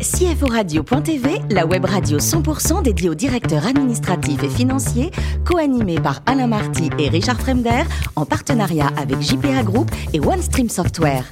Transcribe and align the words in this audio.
CFORadio.tv, 0.00 1.42
la 1.50 1.66
web 1.66 1.84
radio 1.84 2.18
100% 2.18 2.82
dédiée 2.82 3.10
aux 3.10 3.14
directeurs 3.14 3.66
administratifs 3.66 4.42
et 4.42 4.48
financiers, 4.48 5.10
co-animée 5.44 6.00
par 6.00 6.20
Alain 6.24 6.46
Marty 6.46 6.90
et 6.98 7.08
Richard 7.08 7.38
Fremder, 7.38 7.82
en 8.16 8.24
partenariat 8.24 8.90
avec 8.96 9.20
JPA 9.20 9.62
Group 9.62 9.90
et 10.14 10.20
OneStream 10.20 10.70
Software. 10.70 11.24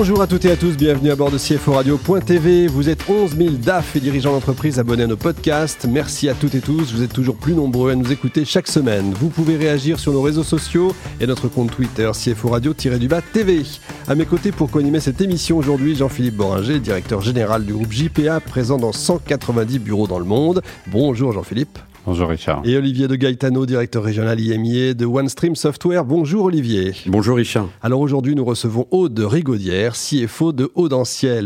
Bonjour 0.00 0.22
à 0.22 0.26
toutes 0.26 0.46
et 0.46 0.50
à 0.50 0.56
tous, 0.56 0.78
bienvenue 0.78 1.10
à 1.10 1.14
bord 1.14 1.30
de 1.30 1.36
CFO 1.36 1.72
Radio.tv. 1.72 2.68
Vous 2.68 2.88
êtes 2.88 3.04
11 3.06 3.36
000 3.36 3.50
DAF 3.56 3.96
et 3.96 4.00
dirigeants 4.00 4.32
d'entreprise 4.32 4.78
abonnés 4.78 5.02
à 5.02 5.06
nos 5.06 5.18
podcasts. 5.18 5.84
Merci 5.84 6.30
à 6.30 6.32
toutes 6.32 6.54
et 6.54 6.60
tous, 6.60 6.94
vous 6.94 7.02
êtes 7.02 7.12
toujours 7.12 7.36
plus 7.36 7.52
nombreux 7.52 7.90
à 7.90 7.94
nous 7.94 8.10
écouter 8.10 8.46
chaque 8.46 8.66
semaine. 8.66 9.12
Vous 9.12 9.28
pouvez 9.28 9.58
réagir 9.58 10.00
sur 10.00 10.14
nos 10.14 10.22
réseaux 10.22 10.42
sociaux 10.42 10.94
et 11.20 11.26
notre 11.26 11.48
compte 11.48 11.70
Twitter 11.70 12.10
CFO 12.14 12.48
Radio-du-bas 12.48 13.20
TV. 13.20 13.62
À 14.08 14.14
mes 14.14 14.24
côtés 14.24 14.52
pour 14.52 14.70
co-animer 14.70 15.00
cette 15.00 15.20
émission 15.20 15.58
aujourd'hui, 15.58 15.94
Jean-Philippe 15.94 16.36
Boringer, 16.36 16.80
directeur 16.80 17.20
général 17.20 17.66
du 17.66 17.74
groupe 17.74 17.92
JPA, 17.92 18.40
présent 18.40 18.78
dans 18.78 18.92
190 18.92 19.80
bureaux 19.80 20.06
dans 20.06 20.18
le 20.18 20.24
monde. 20.24 20.62
Bonjour 20.86 21.32
Jean-Philippe. 21.34 21.78
Bonjour 22.10 22.28
Richard. 22.28 22.62
Et 22.64 22.76
Olivier 22.76 23.06
de 23.06 23.14
Gaetano, 23.14 23.66
directeur 23.66 24.02
régional 24.02 24.40
IMIA 24.40 24.94
de 24.94 25.06
OneStream 25.06 25.54
Software. 25.54 26.04
Bonjour 26.04 26.46
Olivier. 26.46 26.92
Bonjour 27.06 27.36
Richard. 27.36 27.68
Alors 27.82 28.00
aujourd'hui, 28.00 28.34
nous 28.34 28.44
recevons 28.44 28.88
Aude 28.90 29.20
Rigaudière, 29.20 29.92
CFO 29.92 30.52
de 30.52 30.72
Aude 30.74 30.92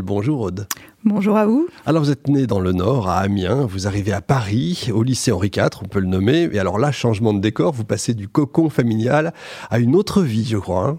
Bonjour 0.02 0.40
Aude. 0.40 0.66
Bonjour 1.04 1.36
à 1.36 1.44
vous. 1.44 1.68
Alors 1.84 2.02
vous 2.02 2.10
êtes 2.10 2.28
né 2.28 2.46
dans 2.46 2.60
le 2.60 2.72
Nord, 2.72 3.10
à 3.10 3.18
Amiens, 3.18 3.66
vous 3.66 3.86
arrivez 3.86 4.14
à 4.14 4.22
Paris, 4.22 4.88
au 4.90 5.02
lycée 5.02 5.32
Henri 5.32 5.50
IV, 5.54 5.68
on 5.82 5.86
peut 5.86 6.00
le 6.00 6.06
nommer, 6.06 6.48
et 6.50 6.58
alors 6.58 6.78
là, 6.78 6.92
changement 6.92 7.34
de 7.34 7.40
décor, 7.40 7.74
vous 7.74 7.84
passez 7.84 8.14
du 8.14 8.26
cocon 8.26 8.70
familial 8.70 9.34
à 9.68 9.78
une 9.78 9.94
autre 9.94 10.22
vie, 10.22 10.46
je 10.48 10.56
crois. 10.56 10.88
Hein. 10.88 10.98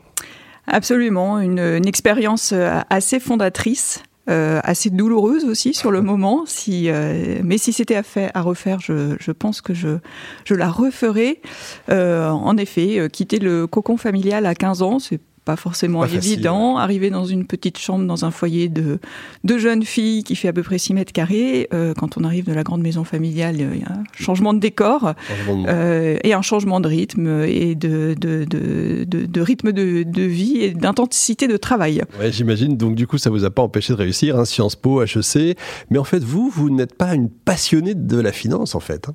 Absolument, 0.68 1.40
une, 1.40 1.58
une 1.58 1.88
expérience 1.88 2.52
euh, 2.54 2.82
assez 2.92 3.20
fondatrice. 3.20 4.04
Euh, 4.28 4.60
assez 4.64 4.90
douloureuse 4.90 5.46
aussi 5.46 5.76
sur 5.76 5.92
le 5.92 6.02
moment. 6.02 6.46
Si, 6.48 6.90
euh, 6.90 7.42
mais 7.44 7.60
si 7.60 7.72
c'était 7.72 7.96
à, 7.96 8.04
à 8.34 8.42
refaire, 8.42 8.80
je, 8.80 9.16
je, 9.20 9.32
pense 9.32 9.62
que 9.62 9.76
je, 9.76 10.00
je 10.46 10.56
la 10.56 10.70
referais. 10.70 11.42
Euh, 11.90 12.30
en 12.30 12.58
effet, 12.58 13.08
quitter 13.12 13.38
le 13.38 13.68
cocon 13.68 13.98
familial 13.98 14.48
à 14.48 14.56
15 14.56 14.82
ans, 14.82 15.00
c'est 15.00 15.20
pas 15.46 15.56
forcément 15.56 16.04
évident. 16.06 16.78
Arriver 16.78 17.10
dans 17.12 17.26
une 17.26 17.46
petite 17.46 17.78
chambre, 17.78 18.06
dans 18.06 18.26
un 18.26 18.32
foyer 18.32 18.68
de, 18.68 19.00
de 19.44 19.58
jeunes 19.58 19.84
filles 19.84 20.24
qui 20.24 20.36
fait 20.36 20.48
à 20.48 20.54
peu 20.54 20.64
près 20.64 20.80
6 20.80 20.96
mètres 20.96 21.14
carrés, 21.14 21.70
euh, 21.74 21.94
quand 21.94 22.18
on 22.18 22.24
arrive 22.24 22.46
de 22.46 22.54
la 22.54 22.64
grande 22.64 22.82
maison 22.82 23.04
familiale, 23.04 23.56
il 23.58 23.80
y 23.80 23.84
a 23.84 23.92
un 23.92 24.04
changement 24.14 24.54
de 24.54 24.60
décor 24.60 25.14
euh, 25.50 26.18
et 26.24 26.34
un 26.34 26.42
changement 26.42 26.80
de 26.80 26.88
rythme 26.88 27.44
et 27.46 27.76
de, 27.76 28.16
de, 28.20 28.44
de, 28.44 29.06
de 29.06 29.42
rythme 29.42 29.72
de, 29.72 30.04
de, 30.04 30.22
vie 30.24 30.58
et 30.58 30.72
d'intensité 30.72 31.48
de 31.48 31.58
travail. 31.58 32.02
Ouais, 32.20 32.32
J'imagine, 32.32 32.76
donc 32.76 32.96
du 32.96 33.06
coup 33.06 33.20
ça 33.20 33.30
vous 33.30 33.46
a 33.46 33.52
pas 33.52 33.62
empêché 33.62 33.94
de 33.94 33.98
réussir, 33.98 34.38
hein, 34.38 34.46
Sciences 34.46 34.76
Po, 34.76 35.04
HEC, 35.04 35.58
mais 35.92 36.00
en 36.00 36.04
fait 36.04 36.24
vous, 36.24 36.50
vous 36.50 36.72
n'êtes 36.72 36.96
pas 36.96 37.14
une 37.14 37.30
passionnée 37.30 37.94
de 37.94 38.20
la 38.20 38.32
finance 38.32 38.74
en 38.74 38.80
fait. 38.80 39.08
Hein? 39.10 39.14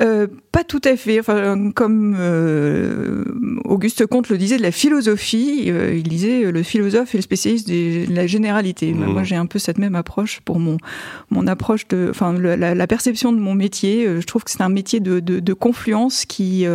Euh, 0.00 0.26
pas 0.50 0.64
tout 0.64 0.80
à 0.84 0.96
fait. 0.96 1.20
Enfin, 1.20 1.70
comme 1.70 2.16
euh, 2.18 3.13
Auguste 3.64 4.06
Comte 4.06 4.28
le 4.28 4.38
disait, 4.38 4.56
de 4.56 4.62
la 4.62 4.70
philosophie, 4.70 5.64
euh, 5.68 5.94
il 5.94 6.04
disait 6.04 6.50
le 6.50 6.62
philosophe 6.62 7.14
est 7.14 7.18
le 7.18 7.22
spécialiste 7.22 7.68
de 7.68 8.12
la 8.12 8.26
généralité. 8.26 8.92
Mmh. 8.92 9.04
Moi, 9.06 9.22
j'ai 9.22 9.36
un 9.36 9.46
peu 9.46 9.58
cette 9.58 9.78
même 9.78 9.94
approche 9.94 10.40
pour 10.40 10.58
mon 10.58 10.76
mon 11.30 11.46
approche 11.46 11.88
de, 11.88 12.08
enfin, 12.10 12.32
la, 12.32 12.74
la, 12.74 12.86
perception 12.86 13.32
de 13.32 13.38
mon 13.38 13.54
métier. 13.54 14.06
je 14.06 14.26
trouve 14.26 14.44
que 14.44 14.50
c'est 14.50 14.62
un 14.62 14.68
métier 14.68 15.00
de, 15.00 15.20
de, 15.20 15.40
de 15.40 15.52
confluence 15.52 16.24
qui 16.24 16.66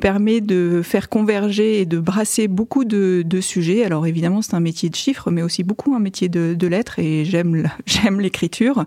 permet 0.00 0.40
de 0.40 0.82
faire 0.82 1.08
converger 1.08 1.80
et 1.80 1.86
de 1.86 1.98
brasser 1.98 2.48
beaucoup 2.48 2.84
de, 2.84 3.22
de 3.24 3.40
sujets. 3.40 3.84
Alors 3.84 4.06
évidemment, 4.06 4.42
c'est 4.42 4.54
un 4.54 4.60
métier 4.60 4.88
de 4.90 4.96
chiffres, 4.96 5.30
mais 5.30 5.42
aussi 5.42 5.62
beaucoup 5.62 5.94
un 5.94 6.00
métier 6.00 6.28
de, 6.28 6.54
de 6.54 6.66
lettres. 6.66 6.98
Et 6.98 7.24
j'aime 7.24 7.68
j'aime 7.86 8.20
l'écriture. 8.20 8.84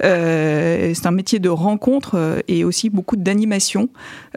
c'est 0.00 1.06
un 1.06 1.10
métier 1.10 1.38
de 1.38 1.48
rencontre 1.48 2.42
et 2.48 2.64
aussi 2.64 2.90
beaucoup 2.90 3.16
d'animation 3.16 3.88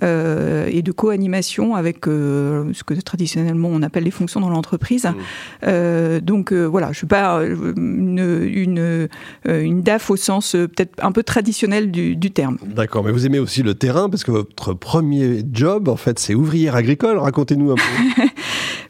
euh, 0.01 0.67
et 0.71 0.81
de 0.81 0.91
co-animation 0.91 1.75
avec 1.75 2.07
euh, 2.07 2.32
ce 2.73 2.83
que 2.83 2.93
traditionnellement 2.93 3.69
on 3.71 3.81
appelle 3.81 4.03
les 4.03 4.11
fonctions 4.11 4.39
dans 4.39 4.49
l'entreprise. 4.49 5.05
Mmh. 5.05 5.15
Euh, 5.63 6.19
donc 6.19 6.53
voilà, 6.53 6.91
je 6.91 6.97
suis 6.97 7.07
pas 7.07 7.41
une, 7.43 8.47
une, 8.53 9.09
une 9.45 9.81
DAF 9.81 10.09
au 10.09 10.15
sens 10.15 10.51
peut-être 10.51 11.03
un 11.03 11.11
peu 11.11 11.23
traditionnel 11.23 11.91
du, 11.91 12.15
du 12.15 12.31
terme. 12.31 12.57
D'accord, 12.65 13.03
mais 13.03 13.11
vous 13.11 13.25
aimez 13.25 13.39
aussi 13.39 13.63
le 13.63 13.73
terrain 13.73 14.09
parce 14.09 14.23
que 14.23 14.31
votre 14.31 14.73
premier 14.73 15.43
job, 15.51 15.87
en 15.87 15.95
fait, 15.95 16.19
c'est 16.19 16.35
ouvrière 16.35 16.75
agricole. 16.75 17.17
Racontez-nous 17.17 17.71
un 17.71 17.75
peu. 17.75 18.21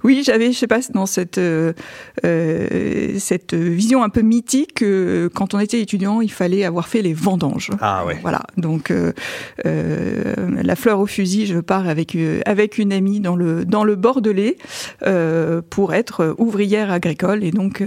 Oui, 0.04 0.22
j'avais, 0.26 0.52
je 0.52 0.58
sais 0.58 0.68
pas, 0.68 0.80
dans 0.94 1.06
cette 1.06 1.38
euh, 1.38 1.74
euh 2.26 3.18
cette 3.20 3.54
vision 3.54 4.04
un 4.04 4.10
peu 4.10 4.22
mythique, 4.22 4.82
euh, 4.82 5.30
quand 5.34 5.54
on 5.54 5.60
était 5.60 5.80
étudiant, 5.80 6.20
il 6.20 6.32
fallait 6.32 6.66
avoir 6.66 6.88
fait 6.88 7.02
les 7.02 7.14
vendanges. 7.14 7.70
Ah 7.80 8.06
ouais. 8.06 8.18
Voilà. 8.22 8.42
Donc 8.58 8.92
euh, 8.92 9.14
euh 9.66 10.34
la 10.62 10.76
fleur 10.76 11.00
au 11.00 11.06
fusil, 11.06 11.46
je 11.46 11.60
pars 11.60 11.88
avec 11.88 12.18
avec 12.46 12.78
une 12.78 12.92
amie 12.92 13.20
dans 13.20 13.36
le 13.36 13.66
dans 13.66 13.84
le 13.84 13.96
Bordelais 13.96 14.58
pour 15.70 15.94
être 15.94 16.36
ouvrière 16.38 16.92
agricole 16.92 17.44
et 17.44 17.52
donc 17.52 17.84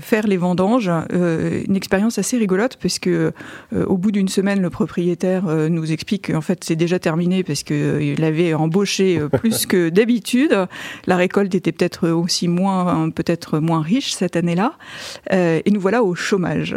faire 0.00 0.26
les 0.26 0.36
vendanges. 0.36 0.90
une 1.10 1.76
expérience 1.76 2.18
assez 2.18 2.36
rigolote 2.36 2.78
parce 2.80 2.98
que 2.98 3.32
au 3.74 3.96
bout 3.96 4.12
d'une 4.12 4.28
semaine, 4.28 4.60
le 4.60 4.70
propriétaire 4.70 5.44
nous 5.46 5.92
explique 5.92 6.32
qu'en 6.32 6.40
fait 6.40 6.64
c'est 6.64 6.76
déjà 6.76 6.98
terminé 6.98 7.42
parce 7.42 7.62
que 7.62 8.00
il 8.00 8.24
avait 8.24 8.54
embauché 8.54 9.20
plus 9.40 9.66
que 9.66 9.88
d'habitude 9.88 10.68
la 11.08 11.16
récolte 11.16 11.54
était 11.54 11.72
peut-être 11.72 12.10
aussi 12.10 12.48
moins, 12.48 13.08
peut-être 13.08 13.60
moins 13.60 13.80
riche 13.80 14.12
cette 14.12 14.36
année-là. 14.36 14.74
Euh, 15.32 15.62
et 15.64 15.70
nous 15.70 15.80
voilà 15.80 16.02
au 16.02 16.14
chômage. 16.14 16.76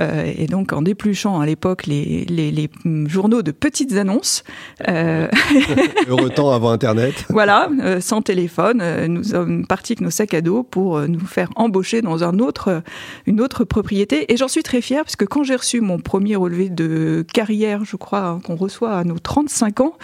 Euh, 0.00 0.32
et 0.36 0.46
donc, 0.46 0.72
en 0.72 0.82
dépluchant 0.82 1.38
à 1.38 1.46
l'époque 1.46 1.86
les, 1.86 2.24
les, 2.28 2.50
les, 2.50 2.68
journaux 3.06 3.42
de 3.42 3.52
petites 3.52 3.96
annonces. 3.96 4.42
Euh... 4.88 5.28
Heureux 6.08 6.30
temps 6.30 6.50
avant 6.50 6.70
Internet. 6.70 7.24
voilà, 7.28 7.70
sans 8.00 8.20
téléphone, 8.20 8.82
nous 9.06 9.22
sommes 9.22 9.64
partis 9.64 9.92
avec 9.92 10.00
nos 10.00 10.10
sacs 10.10 10.34
à 10.34 10.40
dos 10.40 10.64
pour 10.64 11.00
nous 11.02 11.20
faire 11.20 11.48
embaucher 11.54 12.02
dans 12.02 12.24
un 12.24 12.40
autre, 12.40 12.82
une 13.26 13.40
autre 13.40 13.62
propriété. 13.62 14.32
Et 14.32 14.36
j'en 14.36 14.48
suis 14.48 14.64
très 14.64 14.80
fière 14.80 15.04
parce 15.04 15.16
que 15.16 15.24
quand 15.24 15.44
j'ai 15.44 15.54
reçu 15.54 15.80
mon 15.80 16.00
premier 16.00 16.34
relevé 16.34 16.68
de 16.68 17.24
carrière, 17.32 17.84
je 17.84 17.94
crois 17.94 18.26
hein, 18.26 18.40
qu'on 18.42 18.56
reçoit 18.56 18.96
à 18.96 19.04
nos 19.04 19.20
35 19.20 19.80
ans, 19.82 19.94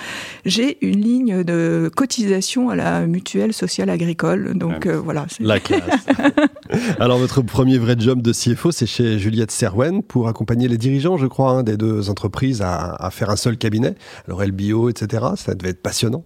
j'ai 0.44 0.78
une 0.80 1.00
ligne 1.00 1.42
de 1.42 1.90
cotisation 1.94 2.70
à 2.70 2.76
la 2.76 3.06
mutuelle 3.06 3.52
social 3.66 3.88
agricole. 3.88 4.56
Donc 4.58 4.86
euh, 4.86 5.00
voilà. 5.00 5.26
La 5.40 5.58
classe. 5.58 6.06
Alors 7.00 7.18
votre 7.18 7.40
premier 7.40 7.78
vrai 7.78 7.96
job 7.98 8.20
de 8.20 8.32
CFO, 8.32 8.72
c'est 8.72 8.86
chez 8.86 9.18
Juliette 9.18 9.50
Serwen 9.50 10.02
pour 10.02 10.28
accompagner 10.28 10.68
les 10.68 10.76
dirigeants, 10.76 11.16
je 11.16 11.26
crois, 11.26 11.50
hein, 11.50 11.62
des 11.62 11.76
deux 11.76 12.10
entreprises 12.10 12.60
à, 12.60 12.94
à, 12.94 13.10
faire 13.10 13.30
un 13.30 13.36
seul 13.36 13.56
cabinet. 13.56 13.94
Alors 14.26 14.44
LBO, 14.44 14.90
etc. 14.90 15.24
Ça 15.36 15.54
devait 15.54 15.70
être 15.70 15.82
passionnant. 15.82 16.24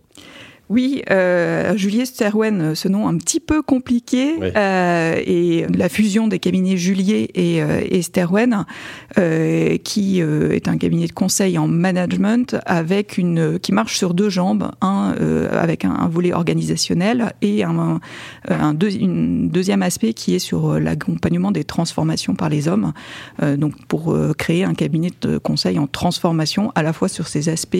Oui, 0.71 1.03
euh, 1.11 1.75
Juliet 1.79 2.05
Sterwen, 2.05 2.75
ce 2.75 2.89
nom 2.89 3.09
un 3.09 3.17
petit 3.17 3.41
peu 3.41 3.63
compliqué, 3.63 4.35
euh, 4.55 5.15
et 5.25 5.65
la 5.75 5.89
fusion 5.89 6.29
des 6.29 6.39
cabinets 6.39 6.77
Juliet 6.77 7.31
et, 7.35 7.63
euh, 7.63 7.81
et 7.89 8.03
Sterwen, 8.03 8.67
euh, 9.19 9.79
qui 9.79 10.21
euh, 10.21 10.51
est 10.51 10.69
un 10.69 10.77
cabinet 10.77 11.07
de 11.07 11.13
conseil 11.13 11.57
en 11.57 11.69
management 11.69 12.57
avec 12.67 13.17
une 13.17 13.59
qui 13.59 13.73
marche 13.73 13.97
sur 13.97 14.13
deux 14.13 14.29
jambes, 14.29 14.71
un 14.83 15.15
euh, 15.19 15.49
avec 15.59 15.87
un, 15.87 15.95
un, 15.95 16.09
volet 16.09 16.35
organisationnel 16.35 17.33
et 17.41 17.65
un, 17.65 18.01
un 18.49 18.75
deux, 18.75 18.95
une 18.95 19.49
deuxième 19.49 19.83
aspect 19.83 20.13
qui 20.13 20.35
est 20.35 20.39
sur 20.39 20.79
l'accompagnement 20.79 21.51
des 21.51 21.65
transformations 21.65 22.35
par 22.35 22.51
les 22.51 22.69
hommes. 22.69 22.93
donc 23.57 23.75
pour 23.87 24.17
créer 24.37 24.65
un 24.65 24.75
cabinet 24.75 25.11
de 25.23 25.39
conseil 25.39 25.79
en 25.79 25.87
transformation, 25.87 26.73
à 26.75 26.83
la 26.83 26.93
fois 26.93 27.09
sur 27.09 27.27
ces 27.27 27.49
aspects 27.49 27.77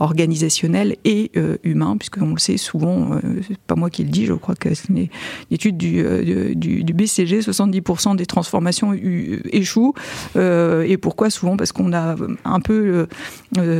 organisationnels 0.00 0.55
et 1.04 1.30
euh, 1.36 1.56
humain, 1.64 1.96
puisqu'on 1.96 2.32
le 2.32 2.38
sait 2.38 2.56
souvent, 2.56 3.12
euh, 3.12 3.20
c'est 3.46 3.58
pas 3.58 3.74
moi 3.74 3.90
qui 3.90 4.04
le 4.04 4.10
dis, 4.10 4.26
je 4.26 4.32
crois 4.32 4.54
que 4.54 4.74
c'est 4.74 4.88
une, 4.88 5.08
étude 5.50 5.76
du, 5.76 6.04
euh, 6.04 6.54
du, 6.54 6.84
du, 6.84 6.92
BCG, 6.94 7.40
70% 7.40 8.16
des 8.16 8.26
transformations 8.26 8.92
échouent. 8.92 9.94
Et 10.36 10.96
pourquoi 10.96 11.30
Souvent? 11.30 11.56
Parce 11.56 11.72
qu'on 11.72 11.92
a 11.92 12.16
un 12.44 12.60
peu 12.60 13.06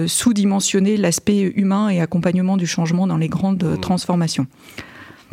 sous-dimensionné 0.06 0.96
l'aspect 0.96 1.40
humain 1.40 1.88
et 1.88 2.00
accompagnement 2.00 2.56
du 2.56 2.66
changement 2.66 3.06
dans 3.06 3.16
les 3.16 3.28
grandes 3.28 3.64
mmh. 3.64 3.80
transformations. 3.80 4.46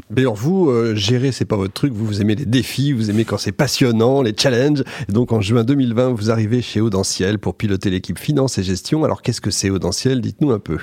D'ailleurs, 0.09 0.35
vous, 0.35 0.69
euh, 0.69 0.95
gérer, 0.95 1.31
c'est 1.31 1.45
pas 1.45 1.55
votre 1.55 1.73
truc. 1.73 1.93
Vous, 1.93 2.05
vous 2.05 2.21
aimez 2.21 2.35
les 2.35 2.45
défis, 2.45 2.93
vous 2.93 3.09
aimez 3.09 3.25
quand 3.25 3.37
c'est 3.37 3.51
passionnant, 3.51 4.21
les 4.21 4.33
challenges. 4.37 4.83
Et 5.09 5.11
donc, 5.11 5.31
en 5.31 5.41
juin 5.41 5.63
2020, 5.63 6.09
vous 6.09 6.29
arrivez 6.29 6.61
chez 6.61 6.81
Audentiel 6.81 7.39
pour 7.39 7.55
piloter 7.55 7.89
l'équipe 7.89 8.19
finance 8.19 8.57
et 8.57 8.63
gestion. 8.63 9.03
Alors, 9.03 9.21
qu'est-ce 9.21 9.41
que 9.41 9.51
c'est 9.51 9.69
Audentiel 9.69 10.21
Dites-nous 10.21 10.51
un 10.51 10.59
peu. 10.59 10.77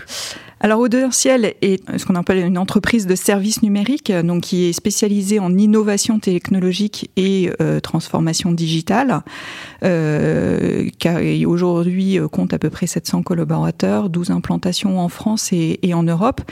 Alors 0.62 0.80
Audentiel 0.80 1.54
est 1.62 1.80
ce 1.96 2.04
qu'on 2.04 2.16
appelle 2.16 2.44
une 2.44 2.58
entreprise 2.58 3.06
de 3.06 3.14
services 3.14 3.62
numériques, 3.62 4.12
donc 4.12 4.42
qui 4.42 4.66
est 4.66 4.74
spécialisée 4.74 5.38
en 5.38 5.56
innovation 5.56 6.18
technologique 6.18 7.10
et 7.16 7.50
euh, 7.62 7.80
transformation 7.80 8.52
digitale, 8.52 9.22
euh, 9.84 10.90
qui 10.98 11.46
aujourd'hui 11.46 12.18
euh, 12.18 12.28
compte 12.28 12.52
à 12.52 12.58
peu 12.58 12.68
près 12.68 12.86
700 12.86 13.22
collaborateurs, 13.22 14.10
12 14.10 14.32
implantations 14.32 15.00
en 15.00 15.08
France 15.08 15.50
et, 15.52 15.94
en 15.94 16.02
Europe, 16.02 16.42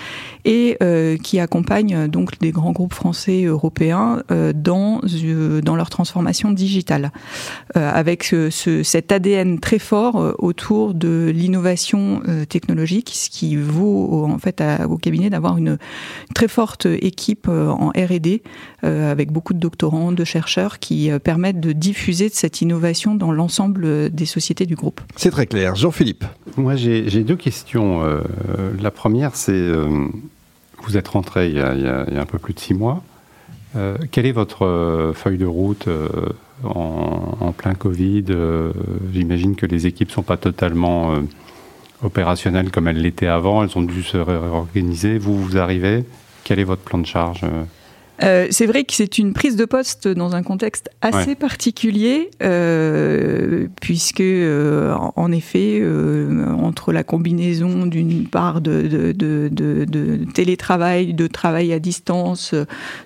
et 0.46 0.78
euh, 0.82 1.18
qui 1.18 1.38
accompagne 1.38 2.08
donc 2.08 2.38
des 2.38 2.50
grands 2.50 2.72
groupes 2.72 2.94
français 2.94 3.40
et 3.40 3.44
européens 3.44 4.22
euh, 4.30 4.54
dans 4.54 5.76
leur 5.76 5.90
transformation 5.90 6.50
digitale, 6.50 7.12
avec 7.74 8.24
ce, 8.24 8.82
cet 8.82 9.12
ADN 9.12 9.58
très 9.58 9.78
fort 9.78 10.34
autour 10.38 10.94
de 10.94 11.30
l'innovation 11.34 12.22
technologique, 12.48 13.10
ce 13.12 13.28
qui 13.28 13.56
vaut 13.56 13.97
en 14.24 14.38
fait 14.38 14.62
au 14.88 14.96
cabinet 14.96 15.30
d'avoir 15.30 15.56
une 15.56 15.78
très 16.34 16.48
forte 16.48 16.86
équipe 16.86 17.46
euh, 17.48 17.68
en 17.68 17.88
R&D 17.88 18.42
euh, 18.84 19.10
avec 19.10 19.32
beaucoup 19.32 19.54
de 19.54 19.58
doctorants, 19.58 20.12
de 20.12 20.24
chercheurs 20.24 20.78
qui 20.78 21.10
euh, 21.10 21.18
permettent 21.18 21.60
de 21.60 21.72
diffuser 21.72 22.28
cette 22.28 22.60
innovation 22.60 23.14
dans 23.14 23.32
l'ensemble 23.32 24.10
des 24.10 24.26
sociétés 24.26 24.66
du 24.66 24.74
groupe. 24.74 25.00
C'est 25.16 25.30
très 25.30 25.46
clair. 25.46 25.74
Jean-Philippe. 25.74 26.24
Moi, 26.56 26.76
j'ai 26.76 27.22
deux 27.22 27.36
questions. 27.36 28.02
la 28.80 28.90
première, 28.90 29.34
c'est 29.36 29.70
vous 30.82 30.96
êtes 30.96 31.08
rentré 31.08 31.48
il 31.48 31.56
y, 31.56 31.60
a, 31.60 32.20
un 32.20 32.26
peu 32.26 32.38
plus 32.38 32.54
de 32.54 32.58
six 32.58 32.74
mois. 32.74 33.02
quelle 34.10 34.26
est 34.26 34.32
votre 34.32 35.12
feuille 35.14 35.38
de 35.38 35.46
route 35.46 35.88
en, 36.64 37.36
en, 37.40 37.52
plein 37.52 37.74
Covid 37.74 38.24
J'imagine 39.12 39.56
que 39.56 39.66
les 39.66 39.86
équipes 39.86 40.08
ne 40.08 40.14
sont 40.14 40.22
pas 40.22 40.36
totalement 40.36 41.14
opérationnelles 42.02 42.70
comme 42.70 42.88
elles 42.88 43.00
l'étaient 43.00 43.26
avant, 43.26 43.62
elles 43.62 43.76
ont 43.76 43.82
dû 43.82 44.02
se 44.02 44.16
réorganiser. 44.16 45.18
Vous, 45.18 45.36
vous 45.36 45.58
arrivez, 45.58 46.04
quel 46.44 46.58
est 46.58 46.64
votre 46.64 46.82
plan 46.82 46.98
de 46.98 47.06
charge 47.06 47.42
euh, 48.22 48.48
c'est 48.50 48.66
vrai 48.66 48.84
que 48.84 48.94
c'est 48.94 49.18
une 49.18 49.32
prise 49.32 49.56
de 49.56 49.64
poste 49.64 50.08
dans 50.08 50.34
un 50.34 50.42
contexte 50.42 50.90
assez 51.00 51.34
particulier, 51.34 52.30
euh, 52.42 53.68
puisque 53.80 54.20
euh, 54.20 54.94
en 55.16 55.30
effet, 55.32 55.78
euh, 55.80 56.46
entre 56.54 56.92
la 56.92 57.04
combinaison 57.04 57.86
d'une 57.86 58.26
part 58.26 58.60
de, 58.60 58.82
de, 58.82 59.12
de, 59.12 59.48
de, 59.48 60.18
télétravail, 60.32 61.14
de 61.14 61.26
travail 61.26 61.72
à 61.72 61.78
distance, 61.78 62.54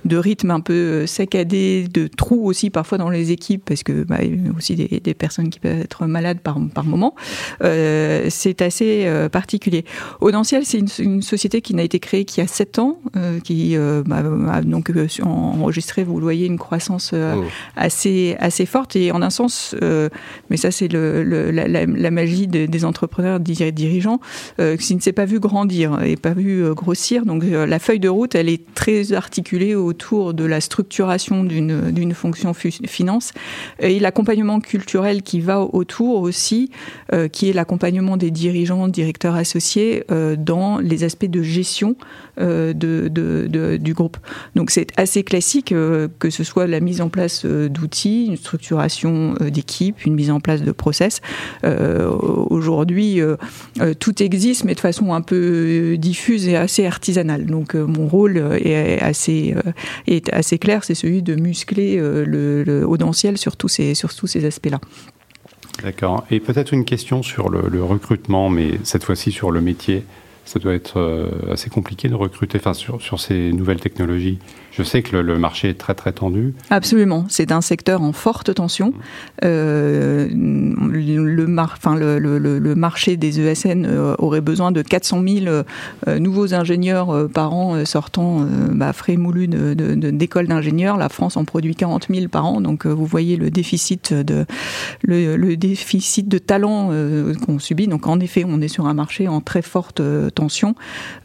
de 0.04 0.16
rythme 0.16 0.50
un 0.50 0.60
peu 0.60 1.06
saccadé, 1.06 1.86
de 1.92 2.06
trous 2.06 2.46
aussi 2.46 2.70
parfois 2.70 2.98
dans 2.98 3.10
les 3.10 3.32
équipes, 3.32 3.64
parce 3.64 3.82
que 3.82 4.04
bah, 4.04 4.18
il 4.22 4.46
y 4.46 4.48
a 4.48 4.52
aussi 4.56 4.74
des, 4.74 5.00
des, 5.00 5.14
personnes 5.14 5.50
qui 5.50 5.60
peuvent 5.60 5.80
être 5.80 6.06
malades 6.06 6.40
par, 6.40 6.58
par 6.74 6.84
moment, 6.84 7.14
euh, 7.62 8.26
c'est 8.30 8.62
assez 8.62 9.06
particulier. 9.30 9.84
Audentiel, 10.20 10.64
c'est 10.64 10.78
une, 10.78 10.88
une, 10.98 11.22
société 11.22 11.60
qui 11.60 11.74
n'a 11.74 11.82
été 11.82 11.98
créée 11.98 12.24
qu'il 12.24 12.42
y 12.42 12.44
a 12.44 12.48
sept 12.48 12.78
ans, 12.78 12.98
qui 13.44 13.76
bah, 14.06 14.22
a 14.50 14.62
donc 14.62 14.90
enregistré, 15.22 16.04
vous 16.04 16.18
le 16.18 16.22
voyez, 16.22 16.46
une 16.46 16.58
croissance 16.58 17.10
euh, 17.14 17.34
oh. 17.36 17.44
assez, 17.76 18.36
assez 18.38 18.66
forte. 18.66 18.96
Et 18.96 19.12
en 19.12 19.22
un 19.22 19.30
sens, 19.30 19.74
euh, 19.82 20.08
mais 20.50 20.56
ça 20.56 20.70
c'est 20.70 20.88
le, 20.88 21.22
la, 21.50 22.10
magie 22.10 22.46
des, 22.46 22.84
entrepreneurs 22.84 23.40
dirigeants, 23.40 24.20
euh, 24.60 24.76
qui 24.76 24.94
ne 24.94 25.00
s'est 25.00 25.12
pas 25.12 25.24
vu 25.24 25.40
grandir 25.40 26.02
et 26.02 26.16
pas 26.16 26.34
vu 26.34 26.74
grossir. 26.74 27.24
Donc 27.24 27.44
la 27.44 27.78
feuille 27.78 28.00
de 28.00 28.08
route, 28.08 28.34
elle 28.34 28.48
est 28.48 28.74
très 28.74 29.12
articulée 29.12 29.74
autour 29.74 30.34
de 30.34 30.44
la 30.44 30.60
structuration 30.60 31.44
d'une 31.44 32.14
fonction 32.14 32.52
finance 32.54 33.32
et 33.78 33.98
l'accompagnement 34.00 34.60
culturel 34.60 35.22
qui 35.22 35.40
va 35.40 35.60
autour 35.62 36.20
aussi, 36.20 36.70
qui 37.32 37.48
est 37.48 37.52
l'accompagnement 37.52 38.16
des 38.16 38.30
dirigeants, 38.30 38.88
directeurs 38.88 39.36
associés 39.36 40.04
dans 40.38 40.78
les 40.78 41.04
aspects 41.04 41.26
de 41.26 41.42
gestion 41.42 41.96
de, 42.38 43.76
du 43.76 43.94
groupe. 43.94 44.16
Donc 44.54 44.70
c'est 44.70 44.88
assez 44.96 45.22
classique, 45.22 45.72
euh, 45.72 46.08
que 46.18 46.30
ce 46.30 46.44
soit 46.44 46.66
la 46.66 46.80
mise 46.80 47.00
en 47.00 47.08
place 47.08 47.42
euh, 47.44 47.68
d'outils, 47.68 48.26
une 48.26 48.36
structuration 48.36 49.34
euh, 49.40 49.50
d'équipe, 49.50 50.04
une 50.04 50.14
mise 50.14 50.30
en 50.30 50.40
place 50.40 50.62
de 50.62 50.72
process. 50.72 51.20
Aujourd'hui, 51.62 53.20
tout 53.98 54.22
existe, 54.22 54.64
mais 54.64 54.74
de 54.74 54.80
façon 54.80 55.14
un 55.14 55.20
peu 55.20 55.96
diffuse 55.98 56.48
et 56.48 56.56
assez 56.56 56.86
artisanale. 56.86 57.46
Donc 57.46 57.74
mon 57.74 58.06
rôle 58.06 58.36
est 58.36 59.00
assez, 59.00 59.54
est 60.06 60.32
assez 60.32 60.58
clair, 60.58 60.84
c'est 60.84 60.94
celui 60.94 61.22
de 61.22 61.34
muscler 61.34 61.96
le, 61.96 62.62
le 62.62 62.86
Audentiel 62.86 63.38
sur 63.38 63.56
tous 63.56 63.68
ces, 63.68 63.94
sur 63.94 64.14
tous 64.14 64.26
ces 64.26 64.44
aspects-là. 64.44 64.80
D'accord. 65.82 66.24
Et 66.30 66.40
peut-être 66.40 66.72
une 66.72 66.84
question 66.84 67.22
sur 67.22 67.48
le 67.48 67.82
recrutement, 67.82 68.48
mais 68.50 68.78
cette 68.84 69.04
fois-ci 69.04 69.32
sur 69.32 69.50
le 69.50 69.60
métier 69.60 70.04
ça 70.44 70.58
doit 70.58 70.74
être 70.74 70.98
euh, 70.98 71.52
assez 71.52 71.70
compliqué 71.70 72.08
de 72.08 72.14
recruter 72.14 72.58
sur, 72.74 73.00
sur 73.00 73.20
ces 73.20 73.52
nouvelles 73.52 73.80
technologies. 73.80 74.38
Je 74.72 74.82
sais 74.82 75.02
que 75.02 75.16
le, 75.16 75.38
marché 75.38 75.70
est 75.70 75.78
très 75.78 75.94
très 75.94 76.12
tendu. 76.12 76.54
Absolument, 76.70 77.26
c'est 77.28 77.52
un 77.52 77.60
secteur 77.60 78.02
en 78.02 78.12
forte 78.12 78.54
tension. 78.54 78.92
Euh, 79.44 80.28
le, 80.30 81.46
marché 82.74 83.16
des 83.16 83.40
ESN 83.40 83.86
euh, 83.86 84.14
aurait 84.18 84.40
besoin 84.40 84.72
de 84.72 84.82
400 84.82 85.22
000 85.26 85.64
nouveaux 86.18 86.54
ingénieurs 86.54 87.28
par 87.30 87.52
an 87.52 87.84
sortant 87.84 88.46
bah, 88.70 88.92
frais 88.92 89.16
moulus 89.16 89.48
d'écoles 89.48 90.46
d'ingénieurs. 90.46 90.96
La 90.96 91.08
France 91.08 91.36
en 91.36 91.44
produit 91.44 91.74
40 91.74 92.08
000 92.10 92.28
par 92.28 92.46
an, 92.46 92.60
donc 92.60 92.86
vous 92.86 93.06
voyez 93.06 93.36
le 93.36 93.50
déficit 93.50 94.12
de, 94.12 94.46
le, 95.02 95.54
déficit 95.56 96.28
de 96.28 96.38
talent 96.38 96.90
qu'on 97.44 97.58
subit. 97.58 97.88
Donc 97.88 98.06
en 98.06 98.20
effet, 98.20 98.44
on 98.46 98.60
est 98.60 98.68
sur 98.68 98.86
un 98.86 98.94
marché 98.94 99.28
en 99.28 99.40
très 99.40 99.62
forte 99.62 100.00
tension, 100.34 100.74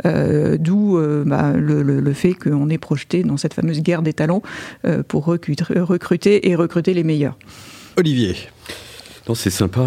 euh, 0.06 0.58
d'où 0.60 0.98
euh, 0.98 1.24
bah, 1.26 1.54
le, 1.54 2.14
fait 2.14 2.34
qu'on 2.34 2.70
est 2.70 2.78
projeté 2.78 3.24
cette 3.38 3.54
fameuse 3.54 3.81
guerre 3.81 4.01
des 4.01 4.13
talents 4.13 4.42
euh, 4.86 5.04
pour 5.07 5.25
recruter 5.25 5.66
et 6.50 6.56
recruter 6.56 6.94
les 6.94 7.04
meilleurs. 7.04 7.38
Olivier. 7.98 8.36
Non, 9.28 9.36
c'est 9.36 9.50
sympa. 9.50 9.86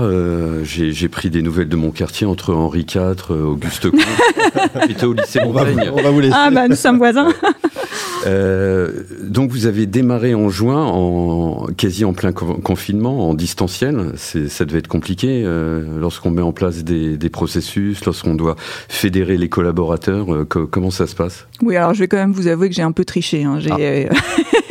j'ai 0.64 1.08
pris 1.08 1.30
des 1.30 1.40
nouvelles 1.40 1.68
de 1.68 1.76
mon 1.76 1.92
quartier 1.92 2.26
entre 2.26 2.52
Henri 2.52 2.80
IV, 2.80 3.30
Auguste 3.30 3.90
Comte. 3.90 4.00
J'étais 4.86 5.04
au 5.04 5.14
lycée 5.14 5.40
Montaigne. 5.42 5.90
On 5.94 6.02
va, 6.02 6.10
vous 6.10 6.20
laisser. 6.20 6.34
Ah 6.36 6.50
bah 6.50 6.68
nous 6.68 6.76
sommes 6.76 6.98
voisins. 6.98 7.28
Euh, 8.26 9.02
donc 9.22 9.50
vous 9.50 9.66
avez 9.66 9.86
démarré 9.86 10.34
en 10.34 10.48
juin, 10.48 10.84
en, 10.84 11.66
quasi 11.76 12.04
en 12.04 12.12
plein 12.12 12.32
confinement, 12.32 13.28
en 13.28 13.34
distanciel. 13.34 14.12
Ça 14.16 14.64
devait 14.64 14.78
être 14.78 14.88
compliqué 14.88 15.42
euh, 15.44 15.98
lorsqu'on 15.98 16.30
met 16.30 16.42
en 16.42 16.52
place 16.52 16.84
des, 16.84 17.16
des 17.16 17.30
processus, 17.30 18.04
lorsqu'on 18.04 18.34
doit 18.34 18.56
fédérer 18.88 19.36
les 19.36 19.48
collaborateurs. 19.48 20.34
Euh, 20.34 20.44
comment 20.44 20.90
ça 20.90 21.06
se 21.06 21.14
passe? 21.14 21.46
Oui, 21.62 21.76
alors 21.76 21.94
je 21.94 22.00
vais 22.00 22.08
quand 22.08 22.16
même 22.16 22.32
vous 22.32 22.46
avouer 22.46 22.68
que 22.68 22.74
j'ai 22.74 22.82
un 22.82 22.92
peu 22.92 23.04
triché. 23.04 23.44
Hein. 23.44 23.58
J'ai 23.60 24.08
ah. 24.10 24.14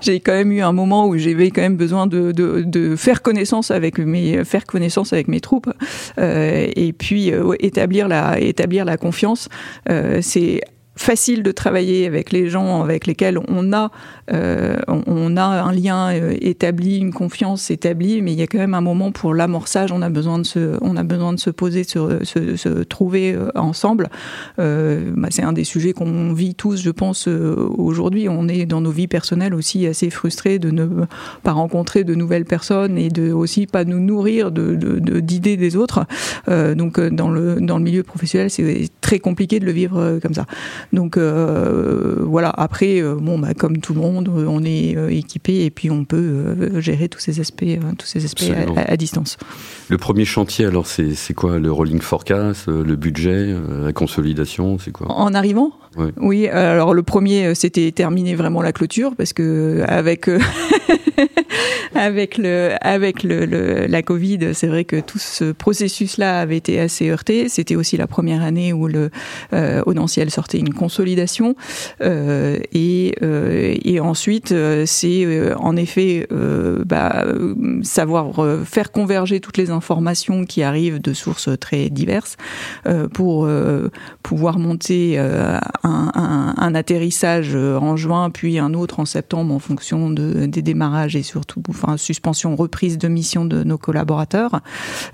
j'ai 0.00 0.20
quand 0.20 0.32
même 0.32 0.52
eu 0.52 0.60
un 0.60 0.72
moment 0.72 1.06
où 1.06 1.16
j'avais 1.18 1.50
quand 1.50 1.62
même 1.62 1.76
besoin 1.76 2.06
de, 2.06 2.32
de, 2.32 2.62
de, 2.62 2.96
faire 2.96 3.22
connaissance 3.22 3.70
avec 3.70 3.98
mes 3.98 4.44
faire 4.44 4.64
connaissance 4.64 5.12
avec 5.12 5.28
mes 5.28 5.40
troupes 5.40 5.70
euh, 6.18 6.66
et 6.74 6.92
puis 6.92 7.32
euh, 7.32 7.54
établir 7.60 8.08
la 8.08 8.38
établir 8.38 8.84
la 8.84 8.96
confiance. 8.96 9.48
Euh, 9.88 10.20
c'est 10.22 10.60
facile 10.96 11.42
de 11.42 11.52
travailler 11.52 12.06
avec 12.06 12.32
les 12.32 12.48
gens 12.48 12.82
avec 12.82 13.06
lesquels 13.06 13.38
on 13.48 13.72
a, 13.72 13.90
euh, 14.32 14.76
on 14.88 15.36
a 15.36 15.44
un 15.44 15.72
lien 15.72 16.14
euh, 16.14 16.34
établi, 16.40 16.98
une 16.98 17.12
confiance 17.12 17.70
établie, 17.70 18.22
mais 18.22 18.32
il 18.32 18.38
y 18.38 18.42
a 18.42 18.46
quand 18.46 18.58
même 18.58 18.74
un 18.74 18.80
moment 18.80 19.12
pour 19.12 19.34
l'amorçage. 19.34 19.92
On 19.92 20.02
a 20.02 20.08
besoin 20.08 20.38
de 20.38 20.44
se, 20.44 20.76
on 20.80 20.96
a 20.96 21.02
besoin 21.02 21.32
de 21.32 21.38
se 21.38 21.50
poser, 21.50 21.82
de 21.82 21.88
se, 21.88 22.24
se, 22.24 22.56
se, 22.56 22.68
trouver 22.82 23.34
euh, 23.34 23.50
ensemble. 23.54 24.08
Euh, 24.58 25.12
bah 25.16 25.28
c'est 25.30 25.42
un 25.42 25.52
des 25.52 25.64
sujets 25.64 25.92
qu'on 25.92 26.32
vit 26.32 26.54
tous, 26.54 26.82
je 26.82 26.90
pense, 26.90 27.28
euh, 27.28 27.54
aujourd'hui. 27.76 28.28
On 28.28 28.48
est 28.48 28.66
dans 28.66 28.80
nos 28.80 28.90
vies 28.90 29.08
personnelles 29.08 29.54
aussi 29.54 29.86
assez 29.86 30.10
frustrés 30.10 30.58
de 30.58 30.70
ne 30.70 30.86
pas 31.42 31.52
rencontrer 31.52 32.04
de 32.04 32.14
nouvelles 32.14 32.44
personnes 32.44 32.98
et 32.98 33.08
de 33.08 33.32
aussi 33.32 33.66
pas 33.66 33.84
nous 33.84 34.00
nourrir 34.00 34.50
de 34.50 34.74
d'idées 35.20 35.56
de, 35.56 35.60
des 35.60 35.76
autres. 35.76 36.06
Euh, 36.48 36.74
donc 36.74 37.00
dans 37.00 37.30
le 37.30 37.60
dans 37.60 37.78
le 37.78 37.84
milieu 37.84 38.02
professionnel, 38.02 38.50
c'est 38.50 38.88
très 39.00 39.18
compliqué 39.18 39.60
de 39.60 39.66
le 39.66 39.72
vivre 39.72 40.18
comme 40.22 40.34
ça. 40.34 40.46
Donc 40.92 41.16
euh, 41.16 42.16
voilà, 42.20 42.50
après, 42.50 43.00
euh, 43.00 43.14
bon, 43.14 43.38
bah, 43.38 43.54
comme 43.54 43.78
tout 43.78 43.94
le 43.94 44.00
monde, 44.00 44.28
on 44.28 44.62
est 44.64 44.96
euh, 44.96 45.08
équipé 45.08 45.64
et 45.64 45.70
puis 45.70 45.90
on 45.90 46.04
peut 46.04 46.80
gérer 46.80 47.08
tous 47.08 47.20
ces 47.20 47.40
aspects, 47.40 47.64
tous 47.98 48.06
ces 48.06 48.24
aspects 48.24 48.52
à, 48.76 48.96
distance. 48.96 49.36
Le 49.88 49.98
premier 49.98 50.24
chantier, 50.24 50.66
alors, 50.66 50.86
c'est 50.86 51.34
quoi 51.34 51.58
Le 51.58 51.70
rolling 51.70 52.00
forecast, 52.00 52.68
le 52.68 52.96
budget, 52.96 53.54
la 53.84 53.92
consolidation, 53.92 54.78
c'est 54.78 54.90
quoi? 54.90 55.10
En 55.10 55.34
arrivant? 55.34 55.72
Oui. 56.18 56.46
alors 56.48 56.92
le 56.92 57.02
premier, 57.02 57.54
c'était 57.54 57.90
terminé 57.90 58.34
vraiment 58.34 58.60
la 58.60 58.72
clôture 58.72 59.14
parce 59.16 59.32
que 59.32 59.82
avec 59.88 60.28
avec 61.94 62.38
le 62.38 62.72
avec 62.80 63.22
le, 63.22 63.86
la 63.86 64.02
Covid, 64.02 64.54
c'est 64.54 64.66
vrai 64.66 64.84
que 64.84 65.00
tout 65.00 65.18
ce 65.18 65.52
processus-là 65.52 66.40
avait 66.40 66.56
été 66.56 66.78
assez 66.78 67.08
heurté. 67.10 67.48
C'était 67.48 67.76
aussi 67.76 67.96
la 67.96 68.06
première 68.06 68.42
année 68.42 68.72
où 68.72 68.86
le 68.86 69.10
euh, 69.52 69.82
Audentiel 69.86 70.30
sortait 70.30 70.58
une 70.58 70.74
consolidation 70.76 71.56
euh, 72.00 72.58
et, 72.72 73.14
euh, 73.22 73.74
et 73.84 74.00
ensuite 74.00 74.54
c'est 74.86 75.54
en 75.56 75.76
effet 75.76 76.28
bah, 76.84 77.24
savoir 77.82 78.46
faire 78.64 78.92
converger 78.92 79.40
toutes 79.40 79.56
les 79.56 79.70
informations 79.70 80.44
qui 80.44 80.62
arrivent 80.62 81.00
de 81.00 81.12
sources 81.12 81.48
très 81.58 81.90
diverses 81.90 82.36
pour 83.12 83.48
pouvoir 84.22 84.58
monter 84.58 85.18
un, 85.18 85.60
un, 85.82 86.54
un, 86.56 86.74
atterrissage 86.74 87.54
en 87.54 87.96
juin 87.96 88.30
puis 88.30 88.58
un 88.58 88.74
autre 88.74 89.00
en 89.00 89.04
septembre 89.04 89.54
en 89.54 89.58
fonction 89.58 90.10
de, 90.10 90.46
des 90.46 90.62
démarrages 90.62 91.16
et 91.16 91.22
surtout 91.22 91.62
enfin 91.68 91.96
suspension 91.96 92.54
reprise 92.56 92.98
de 92.98 93.08
mission 93.08 93.44
de 93.44 93.64
nos 93.64 93.78
collaborateurs, 93.78 94.60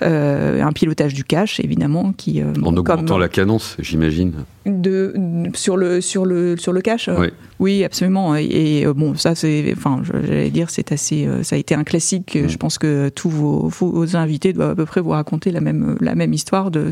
euh, 0.02 0.62
un 0.62 0.72
pilotage 0.72 1.14
du 1.14 1.24
cash 1.24 1.60
évidemment 1.60 2.12
qui 2.12 2.40
euh, 2.40 2.52
en 2.62 2.76
augmentant 2.76 3.18
la 3.18 3.28
cadence, 3.28 3.76
j'imagine. 3.78 4.32
De, 4.64 5.14
sur 5.54 5.76
le 5.76 6.00
sur 6.00 6.24
le 6.24 6.56
sur 6.56 6.72
le 6.72 6.80
cash. 6.80 7.08
Oui, 7.18 7.28
oui 7.58 7.84
absolument. 7.84 8.36
Et, 8.36 8.84
euh, 8.86 8.94
bon, 8.94 9.14
ça 9.16 9.34
c'est, 9.34 9.72
enfin, 9.76 10.02
j'allais 10.04 10.50
dire, 10.50 10.70
c'est 10.70 10.92
assez, 10.92 11.28
ça 11.42 11.56
a 11.56 11.58
été 11.58 11.74
un 11.74 11.84
classique. 11.84 12.38
Je 12.46 12.56
pense 12.56 12.78
que 12.78 13.08
tous 13.08 13.28
vos, 13.28 13.68
vos, 13.68 14.16
invités 14.16 14.52
doivent 14.52 14.70
à 14.70 14.74
peu 14.74 14.86
près 14.86 15.00
vous 15.00 15.10
raconter 15.10 15.50
la 15.50 15.60
même 15.60 15.96
la 16.00 16.14
même 16.14 16.32
histoire 16.32 16.70
de 16.70 16.90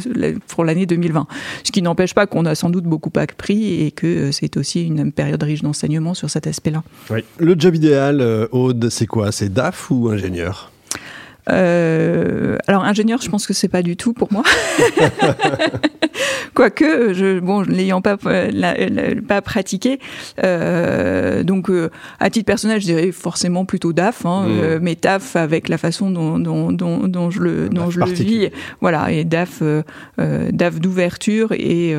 pour 0.49 0.65
l'année 0.65 0.87
2020. 0.87 1.27
Ce 1.65 1.71
qui 1.71 1.83
n'empêche 1.83 2.15
pas 2.15 2.27
qu'on 2.27 2.45
a 2.45 2.55
sans 2.55 2.71
doute 2.71 2.85
beaucoup 2.85 3.13
appris 3.17 3.85
et 3.85 3.93
que 3.93 4.33
c'est 4.33 4.57
aussi 4.57 4.85
une 4.85 5.13
période 5.13 5.43
riche 5.43 5.63
d'enseignement 5.63 6.15
sur 6.15 6.29
cet 6.29 6.47
aspect-là. 6.47 6.83
Oui. 7.11 7.21
Le 7.39 7.55
job 7.59 7.77
idéal, 7.77 8.49
Aude, 8.51 8.89
c'est 8.91 9.07
quoi? 9.07 9.33
C'est 9.33 9.53
DAF 9.53 9.91
ou 9.91 10.09
ingénieur? 10.09 10.71
Euh, 11.49 12.57
alors 12.67 12.85
ingénieur, 12.85 13.21
je 13.23 13.29
pense 13.29 13.47
que 13.47 13.55
c'est 13.55 13.69
pas 13.69 13.83
du 13.83 13.97
tout 13.97 14.13
pour 14.13 14.33
moi. 14.33 14.43
Quoique, 16.55 17.15
je, 17.15 17.39
bon, 17.39 17.63
l'ayant 17.63 18.03
pas 18.03 18.17
pas 18.17 19.43
pratiqué, 19.43 20.01
euh, 20.43 21.43
donc 21.43 21.71
euh, 21.71 21.91
à 22.19 22.29
titre 22.29 22.47
personnel, 22.47 22.81
je 22.81 22.87
dirais 22.87 23.13
forcément 23.13 23.65
plutôt 23.65 23.93
DAF, 23.93 24.27
hein, 24.27 24.47
mmh. 24.47 24.51
euh, 24.51 24.79
mais 24.83 24.97
DAF 25.01 25.37
avec 25.37 25.69
la 25.69 25.79
façon 25.79 26.11
dont, 26.11 26.39
dont, 26.39 26.73
dont, 26.73 27.07
dont 27.07 27.31
je 27.31 27.41
le 27.41 27.69
dont 27.69 27.91
je 27.91 28.01
le 28.01 28.07
vis, 28.07 28.51
voilà, 28.81 29.13
et 29.13 29.25
DAF 29.25 29.63
euh, 29.63 29.83
DAF 30.53 30.81
d'ouverture 30.81 31.53
et 31.53 31.95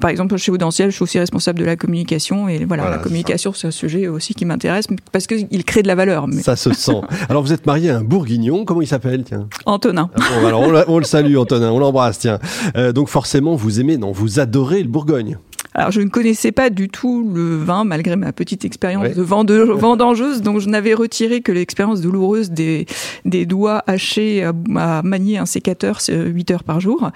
par 0.00 0.10
exemple 0.10 0.36
chez 0.36 0.50
Audentiel, 0.50 0.90
je 0.90 0.96
suis 0.96 1.02
aussi 1.02 1.18
responsable 1.18 1.58
de 1.58 1.64
la 1.64 1.76
communication 1.76 2.48
et 2.48 2.64
voilà, 2.64 2.88
la 2.90 2.98
communication 2.98 3.52
c'est 3.52 3.68
un 3.68 3.72
sujet 3.72 4.08
aussi 4.08 4.34
qui 4.34 4.44
m'intéresse 4.44 4.86
parce 5.12 5.26
qu'il 5.26 5.64
crée 5.64 5.82
de 5.82 5.88
la 5.88 5.94
valeur. 5.94 6.26
Mais... 6.26 6.42
Ça 6.42 6.56
se 6.56 6.72
sent. 6.72 7.00
Alors 7.28 7.42
vous 7.42 7.52
êtes 7.52 7.66
marié 7.66 7.90
à 7.90 7.98
un 7.98 8.02
Bourguignon 8.02 8.47
comment 8.64 8.82
il 8.82 8.86
s'appelle 8.86 9.24
tiens 9.24 9.48
Antonin. 9.66 10.10
Ah 10.16 10.46
alors 10.46 10.62
on, 10.88 10.98
le 10.98 11.04
salue 11.04 11.36
Antonin, 11.36 11.70
on 11.70 11.78
l'embrasse 11.78 12.18
tiens. 12.18 12.38
Euh, 12.76 12.92
donc 12.92 13.08
forcément 13.08 13.54
vous 13.54 13.80
aimez, 13.80 13.96
non, 13.96 14.12
vous 14.12 14.40
adorez 14.40 14.82
le 14.82 14.88
Bourgogne. 14.88 15.38
Alors, 15.78 15.92
je 15.92 16.00
ne 16.00 16.08
connaissais 16.08 16.50
pas 16.50 16.70
du 16.70 16.88
tout 16.88 17.30
le 17.32 17.56
vin, 17.56 17.84
malgré 17.84 18.16
ma 18.16 18.32
petite 18.32 18.64
expérience 18.64 19.14
de 19.14 19.22
vendangeuse, 19.22 20.42
donc 20.42 20.58
je 20.58 20.68
n'avais 20.68 20.92
retiré 20.92 21.40
que 21.40 21.52
l'expérience 21.52 22.00
douloureuse 22.00 22.50
des, 22.50 22.86
des 23.24 23.46
doigts 23.46 23.84
hachés 23.86 24.42
à, 24.42 25.02
manier 25.04 25.38
un 25.38 25.46
sécateur 25.46 26.00
8 26.08 26.50
heures 26.50 26.64
par 26.64 26.80
jour. 26.80 27.12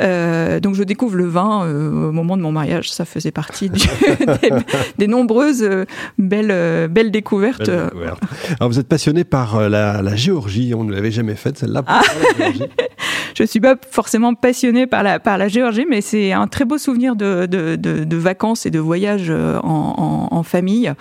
Euh, 0.00 0.60
donc, 0.60 0.76
je 0.76 0.82
découvre 0.82 1.16
le 1.16 1.26
vin 1.26 1.66
euh, 1.66 2.08
au 2.08 2.12
moment 2.12 2.38
de 2.38 2.42
mon 2.42 2.52
mariage. 2.52 2.90
Ça 2.90 3.04
faisait 3.04 3.32
partie 3.32 3.70
des, 4.98 5.06
nombreuses 5.06 5.62
euh, 5.62 5.84
belles, 6.16 6.88
belles 6.88 7.10
découvertes. 7.10 7.68
Alors, 7.68 8.70
vous 8.70 8.78
êtes 8.78 8.88
passionné 8.88 9.24
par 9.24 9.68
la, 9.68 10.16
Géorgie. 10.16 10.72
On 10.74 10.84
ne 10.84 10.94
l'avait 10.94 11.10
jamais 11.10 11.34
faite, 11.34 11.58
celle-là. 11.58 11.82
Ah. 11.86 12.00
je 13.34 13.42
ne 13.42 13.46
suis 13.46 13.60
pas 13.60 13.76
forcément 13.90 14.32
passionné 14.32 14.86
par 14.86 15.02
la, 15.02 15.20
par 15.20 15.36
la 15.36 15.48
Géorgie, 15.48 15.84
mais 15.86 16.00
c'est 16.00 16.32
un 16.32 16.46
très 16.46 16.64
beau 16.64 16.78
souvenir 16.78 17.14
de, 17.14 17.44
de, 17.44 17.76
de 17.76 18.05
de, 18.06 18.16
vacances 18.16 18.66
et 18.66 18.70
de 18.70 18.78
voyages 18.78 19.30
euh, 19.30 19.58
en, 19.62 20.42
famille. 20.42 20.92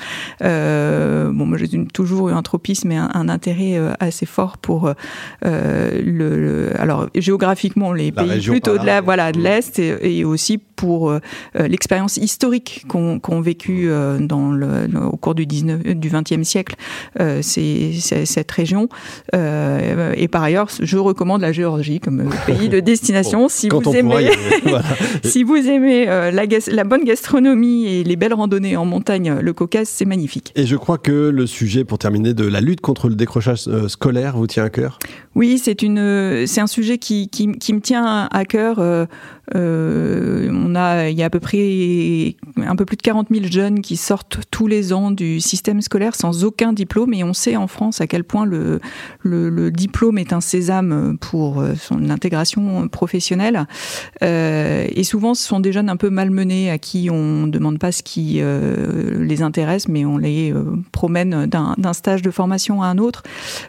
Euh, 0.42 1.30
bon, 1.32 1.46
moi 1.46 1.58
j'ai 1.58 1.68
toujours 1.94 2.30
eu 2.30 2.34
un 2.34 2.42
tropisme 2.42 2.92
et 2.92 2.98
un, 2.98 3.30
intérêt 3.30 3.78
euh, 3.78 3.94
assez 4.00 4.26
fort 4.26 4.58
pour 4.58 4.94
le, 5.44 6.70
alors 6.80 7.10
géographiquement 7.16 7.94
les 7.94 8.12
pays 8.12 8.42
plutôt 8.42 8.78
de 8.78 8.86
la 8.86 9.02
voilà 9.02 9.32
de 9.32 9.40
l'est 9.40 9.80
et, 9.80 10.26
aussi 10.26 10.58
pour 10.76 11.14
l'expérience 11.56 12.18
historique 12.18 12.86
qu'ont 12.88 13.42
vécu 13.42 13.90
dans 14.20 14.52
le, 14.52 14.88
au 15.06 15.18
cours 15.18 15.36
du 15.36 15.46
19 15.46 15.84
du 15.96 16.10
20e 16.10 16.44
siècle 16.44 16.76
c'est 17.42 17.94
cette 18.26 18.52
région. 18.52 18.90
Et 19.34 20.28
par 20.28 20.44
ailleurs 20.44 20.70
je 20.82 20.98
recommande 20.98 21.42
la 21.42 21.52
Géorgie 21.52 22.00
comme 22.00 22.30
pays 22.46 22.70
de 22.70 22.80
destination 22.82 23.48
si, 23.50 23.70
vous 23.70 23.96
aimez, 23.96 24.30
si 25.24 25.44
vous 25.44 25.56
aimez 25.56 26.06
la, 26.06 26.32
la 26.32 26.84
bonne 26.84 27.04
gastronomie 27.04 27.88
et 27.88 28.04
les 28.04 28.16
belles 28.16 28.34
randonnées 28.34 28.78
en 28.78 28.86
montagne, 28.86 29.40
le 29.40 29.54
Caucase, 29.54 29.90
c'est 29.90 30.06
magnifique. 30.06 30.52
Et 30.56 30.66
je 30.66 30.76
crois 30.76 30.98
que 30.98 31.12
le 31.12 31.48
sujet, 31.48 31.84
pour 31.84 31.98
terminer, 31.98 32.34
de 32.34 32.46
la 32.46 32.62
lutte 32.62 32.82
contre 32.82 33.10
le 33.10 33.16
décrochage 33.16 33.68
euh, 33.68 33.88
scolaire 33.88 34.38
vous 34.38 34.48
tient 34.48 34.64
à 34.64 34.70
cœur? 34.70 35.00
Oui, 35.36 35.60
c'est 35.62 35.82
une, 35.82 36.48
c'est 36.48 36.62
un 36.62 36.68
sujet 36.68 36.98
qui, 36.98 37.30
qui, 37.30 37.48
me 37.48 37.80
tient 37.80 38.28
à 38.32 38.46
cœur. 38.46 38.80
Euh, 38.80 39.06
euh, 39.54 40.50
on 40.52 40.74
a, 40.76 41.10
il 41.10 41.18
y 41.18 41.22
a 41.22 41.26
à 41.26 41.30
peu 41.30 41.40
près 41.40 42.36
un 42.58 42.76
peu 42.76 42.86
plus 42.86 42.98
de 42.98 43.02
40 43.04 43.28
000 43.30 43.46
jeunes 43.46 43.82
qui 43.82 43.96
sortent 43.96 44.40
tous 44.50 44.66
les 44.66 44.92
ans 44.92 45.12
du 45.12 45.40
système 45.40 45.82
scolaire 45.82 46.16
sans 46.16 46.44
aucun 46.46 46.74
diplôme 46.74 47.14
et 47.14 47.24
on 47.24 47.34
sait 47.34 47.56
en 47.56 47.68
France 47.68 48.02
à 48.02 48.08
quel 48.08 48.24
point 48.24 48.46
le, 48.46 48.80
le, 49.22 49.72
diplôme 49.72 50.18
est 50.18 50.34
un 50.34 50.42
sésame 50.42 51.18
pour 51.20 51.64
son 51.78 52.10
intégration 52.10 52.88
professionnelle. 52.88 53.68
Euh, 54.24 54.88
et 54.90 55.04
souvent, 55.04 55.34
ce 55.34 55.46
sont 55.46 55.60
des 55.60 55.72
jeunes 55.72 55.90
un 55.90 55.98
peu 55.98 56.10
malmenés 56.10 56.70
à 56.70 56.78
qui 56.78 57.10
on 57.12 57.46
ne 57.46 57.52
demande 57.52 57.80
pas 57.80 57.92
ce 57.92 58.04
qui 58.04 58.38
euh, 58.40 59.24
les 59.24 59.42
intéresse, 59.42 59.88
mais 59.88 60.06
on 60.06 60.18
les 60.18 60.52
euh, 60.52 60.64
promène 60.92 61.46
d'un 61.46 61.94
stage 61.94 62.22
de 62.22 62.32
formation 62.32 62.82
à 62.82 62.88
un 62.88 62.98
autre. 62.98 63.24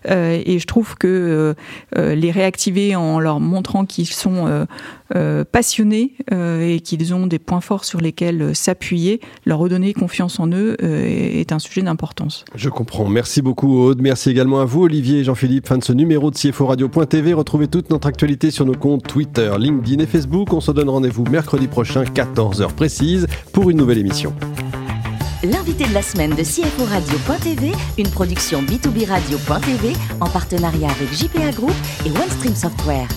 Euh, 0.08 0.40
et 0.44 0.58
je 0.58 0.66
trouve 0.66 0.96
que 0.96 1.54
les 1.94 2.30
réactiver 2.30 2.96
en 2.96 3.20
leur 3.20 3.40
montrant 3.40 3.84
qu'ils 3.84 4.06
sont 4.06 4.66
euh, 5.14 5.44
passionnés 5.44 6.14
euh, 6.32 6.68
et 6.68 6.80
qu'ils 6.80 7.14
ont 7.14 7.28
des 7.28 7.38
points 7.38 7.60
forts 7.60 7.84
sur 7.84 8.00
lesquels 8.00 8.42
euh, 8.42 8.54
s'appuyer, 8.54 9.20
leur 9.44 9.60
redonner 9.60 9.94
confiance 9.94 10.40
en 10.40 10.48
eux 10.48 10.76
est 10.80 11.52
un 11.52 11.60
sujet 11.60 11.82
d'importance. 11.82 12.44
Je 12.56 12.68
comprends. 12.68 13.08
Merci 13.08 13.40
beaucoup 13.40 13.78
Aude. 13.78 14.02
Merci 14.02 14.30
également 14.30 14.58
à 14.58 14.64
vous 14.64 14.82
Olivier 14.82 15.20
et 15.20 15.24
Jean-Philippe. 15.24 15.68
Fin 15.68 15.78
de 15.78 15.84
ce 15.84 15.92
numéro 15.92 16.32
de 16.32 16.36
CFO 16.36 16.66
Radio.tv. 16.66 17.34
Retrouvez 17.34 17.68
toute 17.68 17.90
notre 17.90 18.08
actualité 18.08 18.50
sur 18.50 18.66
nos 18.66 18.74
comptes 18.74 19.06
Twitter, 19.06 19.52
LinkedIn 19.56 20.02
et 20.02 20.06
Facebook. 20.06 20.52
On 20.52 20.60
se 20.60 20.72
donne 20.72 20.88
rendez-vous 20.88 21.22
mercredi 21.24 21.68
prochain, 21.68 22.02
14h 22.02 22.72
précise, 22.72 23.28
pour 23.52 23.70
une 23.70 23.76
nouvelle 23.76 23.98
émission. 23.98 24.34
L'invité 25.42 25.86
de 25.86 25.92
la 25.92 26.02
semaine 26.02 26.30
de 26.30 26.42
CFO 26.42 26.84
Radio.tv, 26.84 27.72
une 27.98 28.08
production 28.08 28.62
B2B 28.62 29.06
Radio.tv 29.06 29.92
en 30.20 30.28
partenariat 30.28 30.88
avec 30.88 31.12
JPA 31.12 31.50
Group 31.50 31.74
et 32.06 32.10
OneStream 32.10 32.54
Software. 32.54 33.08